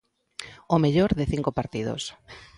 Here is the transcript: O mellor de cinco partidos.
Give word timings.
O 0.75 0.77
mellor 0.83 1.11
de 1.19 1.29
cinco 1.33 1.51
partidos. 1.59 2.03